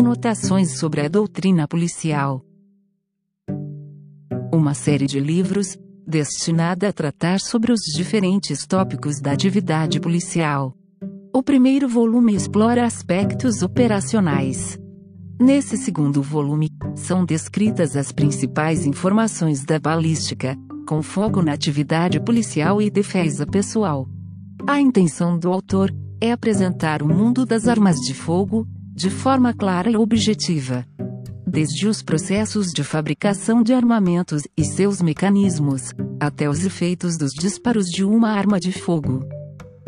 Anotações 0.00 0.78
sobre 0.78 1.02
a 1.02 1.08
doutrina 1.08 1.68
policial. 1.68 2.42
Uma 4.50 4.72
série 4.72 5.06
de 5.06 5.20
livros, 5.20 5.76
destinada 6.06 6.88
a 6.88 6.92
tratar 6.92 7.38
sobre 7.38 7.70
os 7.70 7.80
diferentes 7.94 8.66
tópicos 8.66 9.20
da 9.20 9.32
atividade 9.32 10.00
policial. 10.00 10.74
O 11.34 11.42
primeiro 11.42 11.86
volume 11.86 12.34
explora 12.34 12.86
aspectos 12.86 13.60
operacionais. 13.60 14.78
Nesse 15.38 15.76
segundo 15.76 16.22
volume, 16.22 16.70
são 16.96 17.22
descritas 17.22 17.94
as 17.94 18.10
principais 18.10 18.86
informações 18.86 19.66
da 19.66 19.78
balística, 19.78 20.56
com 20.88 21.02
foco 21.02 21.42
na 21.42 21.52
atividade 21.52 22.18
policial 22.18 22.80
e 22.80 22.88
defesa 22.90 23.46
pessoal. 23.46 24.08
A 24.66 24.80
intenção 24.80 25.38
do 25.38 25.52
autor 25.52 25.94
é 26.22 26.32
apresentar 26.32 27.02
o 27.02 27.06
mundo 27.06 27.44
das 27.44 27.68
armas 27.68 27.96
de 27.96 28.14
fogo, 28.14 28.66
de 29.00 29.08
forma 29.08 29.54
clara 29.54 29.90
e 29.90 29.96
objetiva. 29.96 30.84
Desde 31.46 31.88
os 31.88 32.02
processos 32.02 32.66
de 32.66 32.84
fabricação 32.84 33.62
de 33.62 33.72
armamentos 33.72 34.42
e 34.54 34.62
seus 34.62 35.00
mecanismos, 35.00 35.92
até 36.20 36.50
os 36.50 36.66
efeitos 36.66 37.16
dos 37.16 37.32
disparos 37.32 37.86
de 37.86 38.04
uma 38.04 38.28
arma 38.28 38.60
de 38.60 38.70
fogo. 38.72 39.26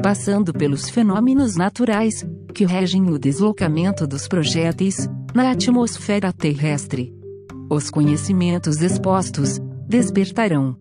Passando 0.03 0.51
pelos 0.55 0.89
fenômenos 0.89 1.57
naturais, 1.57 2.27
que 2.55 2.65
regem 2.65 3.11
o 3.11 3.19
deslocamento 3.19 4.07
dos 4.07 4.27
projéteis, 4.27 5.07
na 5.35 5.51
atmosfera 5.51 6.33
terrestre. 6.33 7.15
Os 7.71 7.91
conhecimentos 7.91 8.81
expostos 8.81 9.61
despertarão 9.87 10.75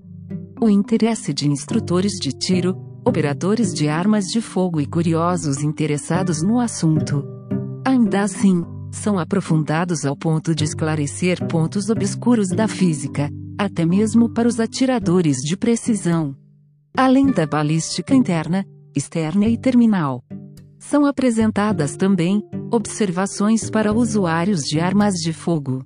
o 0.61 0.69
interesse 0.69 1.33
de 1.33 1.49
instrutores 1.49 2.13
de 2.13 2.31
tiro, 2.31 2.77
operadores 3.03 3.73
de 3.73 3.89
armas 3.89 4.27
de 4.27 4.39
fogo 4.39 4.79
e 4.79 4.85
curiosos 4.85 5.61
interessados 5.61 6.41
no 6.41 6.61
assunto. 6.61 7.40
Ainda 8.11 8.25
assim, 8.25 8.65
são 8.91 9.17
aprofundados 9.17 10.03
ao 10.05 10.17
ponto 10.17 10.53
de 10.53 10.65
esclarecer 10.65 11.47
pontos 11.47 11.89
obscuros 11.89 12.49
da 12.49 12.67
física, 12.67 13.29
até 13.57 13.85
mesmo 13.85 14.27
para 14.27 14.49
os 14.49 14.59
atiradores 14.59 15.37
de 15.37 15.55
precisão. 15.55 16.35
Além 16.93 17.27
da 17.27 17.47
balística 17.47 18.13
interna, 18.13 18.65
externa 18.93 19.47
e 19.47 19.57
terminal. 19.57 20.25
São 20.77 21.05
apresentadas 21.05 21.95
também 21.95 22.43
observações 22.69 23.69
para 23.69 23.93
usuários 23.93 24.63
de 24.63 24.77
armas 24.77 25.13
de 25.13 25.31
fogo. 25.31 25.81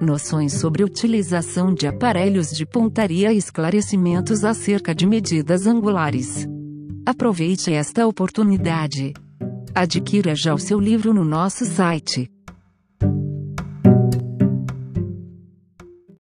Noções 0.00 0.52
sobre 0.52 0.84
utilização 0.84 1.74
de 1.74 1.88
aparelhos 1.88 2.52
de 2.52 2.64
pontaria 2.64 3.32
e 3.32 3.38
esclarecimentos 3.38 4.44
acerca 4.44 4.94
de 4.94 5.04
medidas 5.04 5.66
angulares. 5.66 6.46
Aproveite 7.04 7.72
esta 7.72 8.06
oportunidade. 8.06 9.14
Adquira 9.78 10.34
já 10.34 10.54
o 10.54 10.58
seu 10.58 10.80
livro 10.80 11.12
no 11.12 11.22
nosso 11.22 11.66
site 11.66 12.30